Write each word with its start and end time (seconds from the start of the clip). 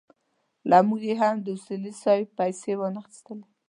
له 0.69 0.77
موږ 0.87 1.01
یې 1.09 1.15
هم 1.21 1.35
د 1.45 1.47
اصولي 1.55 1.93
صیب 2.03 2.27
پېسې 2.37 2.71
وانخيستلې. 2.77 3.45